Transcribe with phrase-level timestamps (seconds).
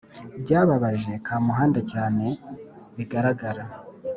[0.41, 2.25] Byababaje Kamuhanda cyane
[2.95, 3.63] bigaragara